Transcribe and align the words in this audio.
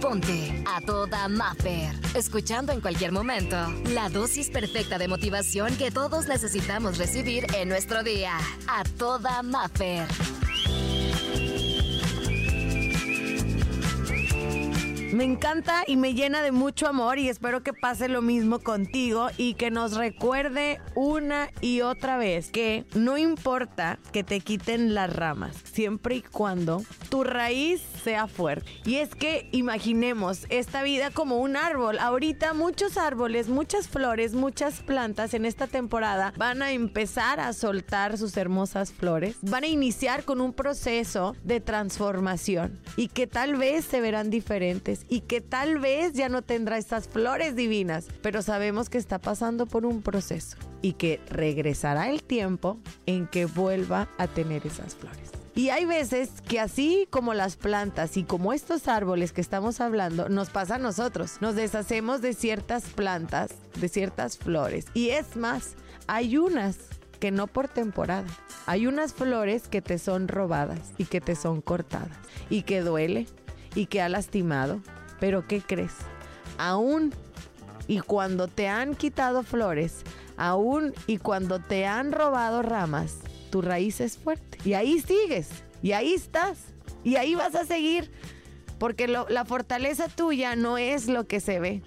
Ponte 0.00 0.62
a 0.66 0.80
toda 0.80 1.28
Maffer. 1.28 1.92
Escuchando 2.14 2.72
en 2.72 2.80
cualquier 2.80 3.12
momento 3.12 3.56
la 3.90 4.08
dosis 4.08 4.50
perfecta 4.50 4.98
de 4.98 5.08
motivación 5.08 5.76
que 5.76 5.90
todos 5.90 6.26
necesitamos 6.26 6.98
recibir 6.98 7.46
en 7.54 7.68
nuestro 7.68 8.02
día. 8.02 8.38
A 8.68 8.84
toda 8.98 9.42
Maffer. 9.42 10.06
Me 15.12 15.24
encanta 15.24 15.84
y 15.86 15.96
me 15.96 16.14
llena 16.14 16.40
de 16.40 16.52
mucho 16.52 16.88
amor 16.88 17.18
y 17.18 17.28
espero 17.28 17.62
que 17.62 17.74
pase 17.74 18.08
lo 18.08 18.22
mismo 18.22 18.60
contigo 18.60 19.28
y 19.36 19.52
que 19.54 19.70
nos 19.70 19.94
recuerde 19.94 20.80
una 20.94 21.50
y 21.60 21.82
otra 21.82 22.16
vez 22.16 22.50
que 22.50 22.86
no 22.94 23.18
importa 23.18 23.98
que 24.12 24.24
te 24.24 24.40
quiten 24.40 24.94
las 24.94 25.14
ramas, 25.14 25.54
siempre 25.70 26.14
y 26.14 26.22
cuando 26.22 26.82
tu 27.10 27.24
raíz 27.24 27.82
sea 28.02 28.26
fuerte. 28.26 28.70
Y 28.86 28.96
es 28.96 29.14
que 29.14 29.50
imaginemos 29.52 30.46
esta 30.48 30.82
vida 30.82 31.10
como 31.10 31.36
un 31.36 31.56
árbol. 31.56 31.98
Ahorita 31.98 32.54
muchos 32.54 32.96
árboles, 32.96 33.50
muchas 33.50 33.88
flores, 33.88 34.32
muchas 34.32 34.80
plantas 34.80 35.34
en 35.34 35.44
esta 35.44 35.66
temporada 35.66 36.32
van 36.38 36.62
a 36.62 36.72
empezar 36.72 37.38
a 37.38 37.52
soltar 37.52 38.16
sus 38.16 38.38
hermosas 38.38 38.92
flores. 38.92 39.36
Van 39.42 39.64
a 39.64 39.68
iniciar 39.68 40.24
con 40.24 40.40
un 40.40 40.54
proceso 40.54 41.36
de 41.44 41.60
transformación 41.60 42.80
y 42.96 43.08
que 43.08 43.26
tal 43.26 43.56
vez 43.56 43.84
se 43.84 44.00
verán 44.00 44.30
diferentes 44.30 45.01
y 45.08 45.20
que 45.20 45.40
tal 45.40 45.78
vez 45.78 46.12
ya 46.12 46.28
no 46.28 46.42
tendrá 46.42 46.78
estas 46.78 47.08
flores 47.08 47.56
divinas, 47.56 48.06
pero 48.22 48.42
sabemos 48.42 48.88
que 48.88 48.98
está 48.98 49.18
pasando 49.18 49.66
por 49.66 49.86
un 49.86 50.02
proceso 50.02 50.56
y 50.80 50.94
que 50.94 51.20
regresará 51.28 52.10
el 52.10 52.22
tiempo 52.22 52.78
en 53.06 53.26
que 53.26 53.46
vuelva 53.46 54.08
a 54.18 54.26
tener 54.26 54.66
esas 54.66 54.94
flores. 54.94 55.30
Y 55.54 55.68
hay 55.68 55.84
veces 55.84 56.30
que 56.48 56.60
así 56.60 57.06
como 57.10 57.34
las 57.34 57.56
plantas 57.56 58.16
y 58.16 58.24
como 58.24 58.54
estos 58.54 58.88
árboles 58.88 59.32
que 59.32 59.42
estamos 59.42 59.82
hablando, 59.82 60.30
nos 60.30 60.48
pasa 60.48 60.76
a 60.76 60.78
nosotros. 60.78 61.36
Nos 61.42 61.54
deshacemos 61.54 62.22
de 62.22 62.32
ciertas 62.32 62.84
plantas, 62.84 63.50
de 63.78 63.88
ciertas 63.88 64.38
flores. 64.38 64.86
Y 64.94 65.10
es 65.10 65.36
más, 65.36 65.74
hay 66.06 66.38
unas 66.38 66.78
que 67.20 67.30
no 67.30 67.48
por 67.48 67.68
temporada. 67.68 68.26
Hay 68.64 68.86
unas 68.86 69.12
flores 69.12 69.68
que 69.68 69.82
te 69.82 69.98
son 69.98 70.26
robadas 70.26 70.92
y 70.96 71.04
que 71.04 71.20
te 71.20 71.36
son 71.36 71.60
cortadas 71.60 72.16
y 72.48 72.62
que 72.62 72.80
duele 72.80 73.26
y 73.74 73.86
que 73.86 74.00
ha 74.02 74.08
lastimado 74.08 74.80
pero 75.22 75.46
¿qué 75.46 75.60
crees? 75.60 75.92
Aún 76.58 77.14
y 77.86 78.00
cuando 78.00 78.48
te 78.48 78.66
han 78.66 78.96
quitado 78.96 79.44
flores, 79.44 80.02
aún 80.36 80.92
y 81.06 81.18
cuando 81.18 81.60
te 81.60 81.86
han 81.86 82.10
robado 82.10 82.60
ramas, 82.60 83.18
tu 83.50 83.62
raíz 83.62 84.00
es 84.00 84.18
fuerte. 84.18 84.58
Y 84.64 84.72
ahí 84.72 84.98
sigues, 84.98 85.48
y 85.80 85.92
ahí 85.92 86.12
estás, 86.12 86.58
y 87.04 87.14
ahí 87.14 87.36
vas 87.36 87.54
a 87.54 87.64
seguir. 87.64 88.10
Porque 88.80 89.06
la 89.06 89.44
fortaleza 89.44 90.08
tuya 90.08 90.56
no 90.56 90.76
es 90.76 91.06
lo 91.06 91.28
que 91.28 91.38
se 91.38 91.60
ve, 91.60 91.84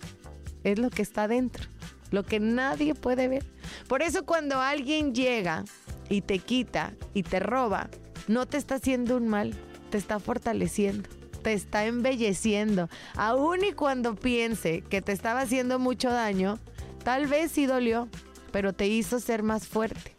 es 0.63 0.79
lo 0.79 0.89
que 0.89 1.01
está 1.01 1.27
dentro, 1.27 1.65
lo 2.11 2.23
que 2.23 2.39
nadie 2.39 2.95
puede 2.95 3.27
ver. 3.27 3.45
Por 3.89 4.01
eso 4.01 4.25
cuando 4.25 4.61
alguien 4.61 5.13
llega 5.13 5.65
y 6.07 6.21
te 6.21 6.39
quita 6.39 6.93
y 7.13 7.23
te 7.23 7.41
roba, 7.41 7.89
no 8.29 8.45
te 8.45 8.55
está 8.55 8.75
haciendo 8.75 9.17
un 9.17 9.27
mal, 9.27 9.53
te 9.89 9.97
está 9.97 10.21
fortaleciendo 10.21 11.09
te 11.45 11.53
está 11.53 11.85
embelleciendo. 11.85 12.89
Aún 13.15 13.63
y 13.63 13.73
cuando 13.73 14.15
piense 14.15 14.81
que 14.81 15.03
te 15.03 15.11
estaba 15.11 15.41
haciendo 15.41 15.77
mucho 15.77 16.09
daño, 16.09 16.57
tal 17.03 17.27
vez 17.27 17.51
sí 17.51 17.67
dolió, 17.67 18.09
pero 18.51 18.73
te 18.73 18.87
hizo 18.87 19.19
ser 19.19 19.43
más 19.43 19.67
fuerte, 19.67 20.15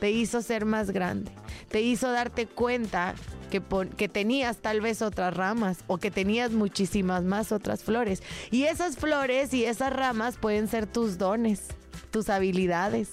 te 0.00 0.10
hizo 0.10 0.40
ser 0.40 0.64
más 0.64 0.90
grande, 0.90 1.30
te 1.68 1.82
hizo 1.82 2.10
darte 2.10 2.46
cuenta 2.46 3.14
que, 3.50 3.60
que, 3.98 4.08
tenías 4.08 4.62
tal 4.62 4.80
vez 4.80 5.02
otras 5.02 5.36
ramas 5.36 5.84
o 5.88 5.98
que 5.98 6.10
tenías 6.10 6.52
muchísimas 6.52 7.22
más 7.22 7.52
otras 7.52 7.84
flores. 7.84 8.22
Y 8.50 8.62
esas 8.62 8.96
flores 8.96 9.52
y 9.52 9.66
esas 9.66 9.92
ramas 9.92 10.38
pueden 10.38 10.68
ser 10.68 10.86
tus 10.86 11.18
dones, 11.18 11.66
tus 12.10 12.30
habilidades, 12.30 13.10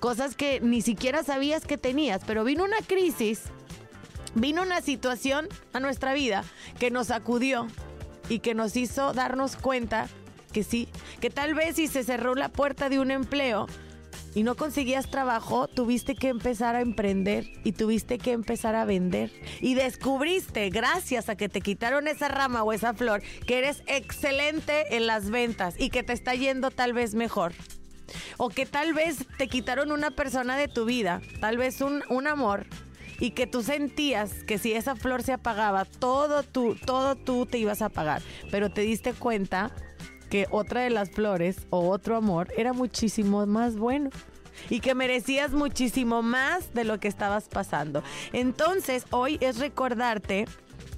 cosas 0.00 0.36
que 0.36 0.58
ni 0.62 0.80
siquiera 0.80 1.22
sabías 1.22 1.66
que 1.66 1.76
tenías, 1.76 2.22
pero 2.26 2.44
vino 2.44 2.64
una 2.64 2.78
crisis 2.78 3.42
vino 4.34 4.62
una 4.62 4.80
situación 4.80 5.48
a 5.72 5.80
nuestra 5.80 6.14
vida 6.14 6.44
que 6.78 6.90
nos 6.90 7.08
sacudió 7.08 7.68
y 8.28 8.38
que 8.40 8.54
nos 8.54 8.76
hizo 8.76 9.12
darnos 9.12 9.56
cuenta 9.56 10.08
que 10.52 10.62
sí, 10.62 10.88
que 11.20 11.30
tal 11.30 11.54
vez 11.54 11.76
si 11.76 11.88
se 11.88 12.04
cerró 12.04 12.34
la 12.34 12.48
puerta 12.48 12.88
de 12.88 13.00
un 13.00 13.10
empleo 13.10 13.66
y 14.34 14.42
no 14.42 14.56
conseguías 14.56 15.10
trabajo, 15.10 15.68
tuviste 15.68 16.14
que 16.14 16.28
empezar 16.28 16.74
a 16.74 16.80
emprender 16.80 17.46
y 17.62 17.72
tuviste 17.72 18.18
que 18.18 18.32
empezar 18.32 18.74
a 18.74 18.84
vender. 18.84 19.30
Y 19.60 19.74
descubriste, 19.74 20.70
gracias 20.70 21.28
a 21.28 21.36
que 21.36 21.48
te 21.48 21.60
quitaron 21.60 22.08
esa 22.08 22.28
rama 22.28 22.64
o 22.64 22.72
esa 22.72 22.94
flor, 22.94 23.22
que 23.46 23.58
eres 23.58 23.82
excelente 23.86 24.96
en 24.96 25.06
las 25.06 25.30
ventas 25.30 25.76
y 25.78 25.90
que 25.90 26.02
te 26.02 26.12
está 26.12 26.34
yendo 26.34 26.72
tal 26.72 26.92
vez 26.92 27.14
mejor. 27.14 27.52
O 28.36 28.48
que 28.48 28.66
tal 28.66 28.92
vez 28.92 29.24
te 29.38 29.48
quitaron 29.48 29.92
una 29.92 30.10
persona 30.10 30.56
de 30.56 30.68
tu 30.68 30.84
vida, 30.84 31.20
tal 31.40 31.56
vez 31.56 31.80
un, 31.80 32.02
un 32.08 32.26
amor 32.26 32.66
y 33.20 33.30
que 33.30 33.46
tú 33.46 33.62
sentías 33.62 34.44
que 34.44 34.58
si 34.58 34.72
esa 34.72 34.96
flor 34.96 35.22
se 35.22 35.32
apagaba, 35.32 35.84
todo 35.84 36.42
tú, 36.42 36.76
todo 36.84 37.16
tú 37.16 37.46
te 37.46 37.58
ibas 37.58 37.82
a 37.82 37.86
apagar, 37.86 38.22
pero 38.50 38.70
te 38.70 38.82
diste 38.82 39.12
cuenta 39.12 39.70
que 40.30 40.46
otra 40.50 40.82
de 40.82 40.90
las 40.90 41.10
flores 41.10 41.66
o 41.70 41.88
otro 41.88 42.16
amor 42.16 42.52
era 42.56 42.72
muchísimo 42.72 43.46
más 43.46 43.76
bueno 43.76 44.10
y 44.70 44.80
que 44.80 44.94
merecías 44.94 45.52
muchísimo 45.52 46.22
más 46.22 46.72
de 46.74 46.84
lo 46.84 46.98
que 46.98 47.08
estabas 47.08 47.48
pasando. 47.48 48.02
Entonces, 48.32 49.04
hoy 49.10 49.38
es 49.40 49.58
recordarte 49.58 50.46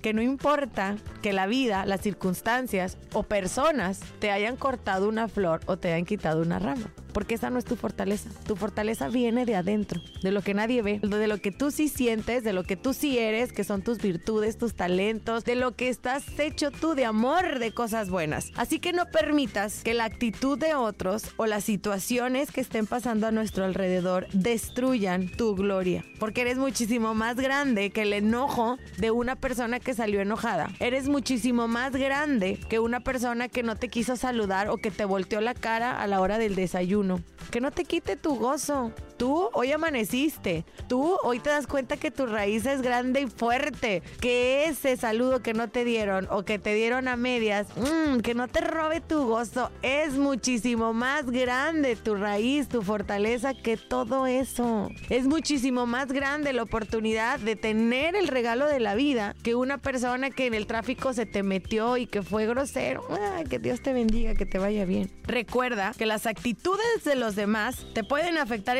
que 0.02 0.12
no 0.12 0.22
importa 0.22 0.96
que 1.22 1.32
la 1.32 1.46
vida, 1.46 1.84
las 1.86 2.00
circunstancias 2.00 2.98
o 3.12 3.24
personas 3.24 4.00
te 4.20 4.30
hayan 4.30 4.56
cortado 4.56 5.08
una 5.08 5.28
flor 5.28 5.60
o 5.66 5.76
te 5.76 5.92
hayan 5.92 6.04
quitado 6.04 6.42
una 6.42 6.58
rama 6.58 6.92
porque 7.16 7.36
esa 7.36 7.48
no 7.48 7.58
es 7.58 7.64
tu 7.64 7.76
fortaleza. 7.76 8.28
Tu 8.46 8.56
fortaleza 8.56 9.08
viene 9.08 9.46
de 9.46 9.56
adentro, 9.56 10.02
de 10.22 10.32
lo 10.32 10.42
que 10.42 10.52
nadie 10.52 10.82
ve, 10.82 10.98
de 10.98 11.26
lo 11.26 11.38
que 11.38 11.50
tú 11.50 11.70
sí 11.70 11.88
sientes, 11.88 12.44
de 12.44 12.52
lo 12.52 12.62
que 12.62 12.76
tú 12.76 12.92
sí 12.92 13.16
eres, 13.16 13.54
que 13.54 13.64
son 13.64 13.80
tus 13.80 13.96
virtudes, 14.02 14.58
tus 14.58 14.74
talentos, 14.74 15.42
de 15.46 15.54
lo 15.54 15.74
que 15.74 15.88
estás 15.88 16.38
hecho 16.38 16.70
tú 16.70 16.94
de 16.94 17.06
amor, 17.06 17.58
de 17.58 17.72
cosas 17.72 18.10
buenas. 18.10 18.52
Así 18.54 18.80
que 18.80 18.92
no 18.92 19.06
permitas 19.06 19.82
que 19.82 19.94
la 19.94 20.04
actitud 20.04 20.58
de 20.58 20.74
otros 20.74 21.22
o 21.38 21.46
las 21.46 21.64
situaciones 21.64 22.52
que 22.52 22.60
estén 22.60 22.86
pasando 22.86 23.26
a 23.26 23.32
nuestro 23.32 23.64
alrededor 23.64 24.26
destruyan 24.34 25.28
tu 25.28 25.56
gloria, 25.56 26.04
porque 26.18 26.42
eres 26.42 26.58
muchísimo 26.58 27.14
más 27.14 27.36
grande 27.36 27.88
que 27.88 28.02
el 28.02 28.12
enojo 28.12 28.76
de 28.98 29.10
una 29.10 29.36
persona 29.36 29.80
que 29.80 29.94
salió 29.94 30.20
enojada. 30.20 30.68
Eres 30.80 31.08
muchísimo 31.08 31.66
más 31.66 31.92
grande 31.92 32.60
que 32.68 32.78
una 32.78 33.00
persona 33.00 33.48
que 33.48 33.62
no 33.62 33.74
te 33.76 33.88
quiso 33.88 34.16
saludar 34.16 34.68
o 34.68 34.76
que 34.76 34.90
te 34.90 35.06
volteó 35.06 35.40
la 35.40 35.54
cara 35.54 35.98
a 35.98 36.06
la 36.06 36.20
hora 36.20 36.36
del 36.36 36.54
desayuno 36.54 37.05
que 37.50 37.60
no 37.60 37.70
te 37.70 37.84
quite 37.84 38.16
tu 38.16 38.36
gozo. 38.36 38.92
Tú 39.16 39.48
hoy 39.54 39.72
amaneciste. 39.72 40.64
Tú 40.88 41.16
hoy 41.22 41.38
te 41.40 41.50
das 41.50 41.66
cuenta 41.66 41.96
que 41.96 42.10
tu 42.10 42.26
raíz 42.26 42.66
es 42.66 42.82
grande 42.82 43.22
y 43.22 43.26
fuerte. 43.26 44.02
Que 44.20 44.66
ese 44.66 44.96
saludo 44.96 45.42
que 45.42 45.54
no 45.54 45.68
te 45.68 45.84
dieron 45.84 46.28
o 46.30 46.44
que 46.44 46.58
te 46.58 46.74
dieron 46.74 47.08
a 47.08 47.16
medias, 47.16 47.66
mm, 47.76 48.20
que 48.20 48.34
no 48.34 48.48
te 48.48 48.60
robe 48.60 49.00
tu 49.00 49.26
gozo, 49.26 49.70
es 49.82 50.14
muchísimo 50.14 50.92
más 50.92 51.30
grande 51.30 51.96
tu 51.96 52.14
raíz, 52.14 52.68
tu 52.68 52.82
fortaleza 52.82 53.54
que 53.54 53.76
todo 53.76 54.26
eso. 54.26 54.90
Es 55.08 55.26
muchísimo 55.26 55.86
más 55.86 56.12
grande 56.12 56.52
la 56.52 56.62
oportunidad 56.62 57.38
de 57.38 57.56
tener 57.56 58.16
el 58.16 58.28
regalo 58.28 58.66
de 58.66 58.80
la 58.80 58.94
vida 58.94 59.34
que 59.42 59.54
una 59.54 59.78
persona 59.78 60.30
que 60.30 60.46
en 60.46 60.54
el 60.54 60.66
tráfico 60.66 61.12
se 61.12 61.26
te 61.26 61.42
metió 61.42 61.96
y 61.96 62.06
que 62.06 62.22
fue 62.22 62.46
grosero. 62.46 63.06
que 63.48 63.58
Dios 63.58 63.80
te 63.80 63.92
bendiga, 63.92 64.34
que 64.34 64.46
te 64.46 64.58
vaya 64.58 64.84
bien. 64.84 65.10
Recuerda 65.24 65.92
que 65.96 66.06
las 66.06 66.26
actitudes 66.26 67.04
de 67.04 67.16
los 67.16 67.36
demás 67.36 67.86
te 67.94 68.02
pueden 68.04 68.38
afectar 68.38 68.76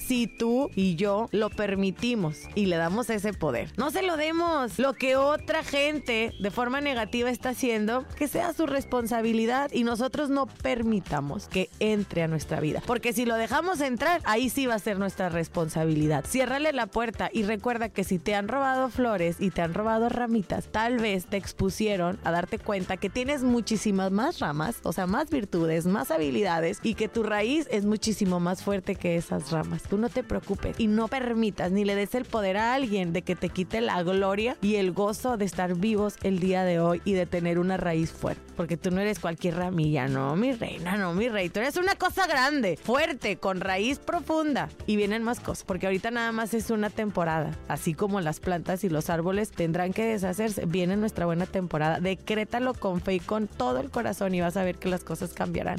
si 0.00 0.26
tú 0.26 0.70
y 0.74 0.94
yo 0.96 1.28
lo 1.32 1.48
permitimos 1.48 2.40
y 2.54 2.66
le 2.66 2.76
damos 2.76 3.08
ese 3.08 3.32
poder. 3.32 3.72
No 3.78 3.90
se 3.90 4.02
lo 4.02 4.18
demos. 4.18 4.78
Lo 4.78 4.92
que 4.92 5.16
otra 5.16 5.64
gente 5.64 6.34
de 6.38 6.50
forma 6.50 6.82
negativa 6.82 7.30
está 7.30 7.50
haciendo, 7.50 8.04
que 8.18 8.28
sea 8.28 8.52
su 8.52 8.66
responsabilidad 8.66 9.70
y 9.72 9.84
nosotros 9.84 10.28
no 10.28 10.46
permitamos 10.46 11.48
que 11.48 11.70
entre 11.80 12.22
a 12.24 12.28
nuestra 12.28 12.60
vida. 12.60 12.82
Porque 12.86 13.14
si 13.14 13.24
lo 13.24 13.36
dejamos 13.36 13.80
entrar, 13.80 14.20
ahí 14.24 14.50
sí 14.50 14.66
va 14.66 14.74
a 14.74 14.78
ser 14.78 14.98
nuestra 14.98 15.30
responsabilidad. 15.30 16.26
Ciérrale 16.26 16.72
la 16.72 16.86
puerta 16.86 17.30
y 17.32 17.44
recuerda 17.44 17.88
que 17.88 18.04
si 18.04 18.18
te 18.18 18.34
han 18.34 18.48
robado 18.48 18.90
flores 18.90 19.36
y 19.40 19.50
te 19.50 19.62
han 19.62 19.72
robado 19.72 20.10
ramitas, 20.10 20.66
tal 20.70 20.98
vez 20.98 21.24
te 21.24 21.38
expusieron 21.38 22.18
a 22.22 22.32
darte 22.32 22.58
cuenta 22.58 22.98
que 22.98 23.08
tienes 23.08 23.42
muchísimas 23.42 24.12
más 24.12 24.40
ramas, 24.40 24.76
o 24.82 24.92
sea, 24.92 25.06
más 25.06 25.30
virtudes, 25.30 25.86
más 25.86 26.10
habilidades 26.10 26.80
y 26.82 26.94
que 26.94 27.08
tu 27.08 27.22
raíz 27.22 27.66
es 27.70 27.86
muchísimo 27.86 28.40
más 28.40 28.62
fuerte 28.62 28.94
que 28.94 29.05
esas 29.14 29.52
ramas. 29.52 29.84
Tú 29.84 29.98
no 29.98 30.08
te 30.08 30.24
preocupes 30.24 30.80
y 30.80 30.88
no 30.88 31.06
permitas 31.06 31.70
ni 31.70 31.84
le 31.84 31.94
des 31.94 32.16
el 32.16 32.24
poder 32.24 32.56
a 32.56 32.74
alguien 32.74 33.12
de 33.12 33.22
que 33.22 33.36
te 33.36 33.50
quite 33.50 33.80
la 33.80 34.02
gloria 34.02 34.56
y 34.62 34.76
el 34.76 34.90
gozo 34.90 35.36
de 35.36 35.44
estar 35.44 35.76
vivos 35.76 36.16
el 36.22 36.40
día 36.40 36.64
de 36.64 36.80
hoy 36.80 37.00
y 37.04 37.12
de 37.12 37.26
tener 37.26 37.58
una 37.58 37.76
raíz 37.76 38.10
fuerte. 38.10 38.42
Porque 38.56 38.76
tú 38.76 38.90
no 38.90 39.00
eres 39.00 39.20
cualquier 39.20 39.56
ramilla, 39.56 40.08
no, 40.08 40.34
mi 40.34 40.52
reina, 40.52 40.96
no, 40.96 41.12
mi 41.12 41.28
rey. 41.28 41.50
Tú 41.50 41.60
eres 41.60 41.76
una 41.76 41.94
cosa 41.94 42.26
grande, 42.26 42.78
fuerte, 42.82 43.36
con 43.36 43.60
raíz 43.60 43.98
profunda. 43.98 44.68
Y 44.86 44.96
vienen 44.96 45.22
más 45.22 45.40
cosas, 45.40 45.64
porque 45.64 45.86
ahorita 45.86 46.10
nada 46.10 46.32
más 46.32 46.54
es 46.54 46.70
una 46.70 46.90
temporada. 46.90 47.56
Así 47.68 47.94
como 47.94 48.20
las 48.20 48.40
plantas 48.40 48.82
y 48.82 48.88
los 48.88 49.10
árboles 49.10 49.50
tendrán 49.50 49.92
que 49.92 50.04
deshacerse, 50.04 50.64
viene 50.64 50.96
nuestra 50.96 51.26
buena 51.26 51.46
temporada. 51.46 52.00
Decrétalo 52.00 52.74
con 52.74 53.00
fe 53.00 53.14
y 53.14 53.20
con 53.20 53.46
todo 53.46 53.80
el 53.80 53.90
corazón 53.90 54.34
y 54.34 54.40
vas 54.40 54.56
a 54.56 54.64
ver 54.64 54.76
que 54.76 54.88
las 54.88 55.04
cosas 55.04 55.32
cambiarán. 55.34 55.78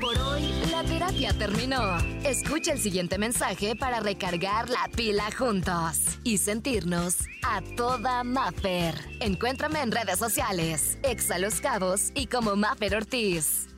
Por 0.00 0.18
hoy, 0.18 0.52
la 0.70 0.82
terapia 0.82 1.32
terminó. 1.38 1.98
Escucha 2.24 2.72
el 2.72 2.78
siguiente 2.78 3.18
mensaje 3.18 3.76
para 3.76 4.00
recargar 4.00 4.68
la 4.68 4.88
pila 4.94 5.30
juntos 5.36 6.18
y 6.22 6.38
sentirnos 6.38 7.16
a 7.42 7.60
toda 7.76 8.24
Maffer. 8.24 8.94
Encuéntrame 9.20 9.80
en 9.80 9.92
redes 9.92 10.18
sociales, 10.18 10.98
Exa 11.02 11.38
Los 11.38 11.60
Cabos 11.60 12.10
y 12.14 12.26
como 12.26 12.56
Maffer 12.56 12.96
Ortiz. 12.96 13.73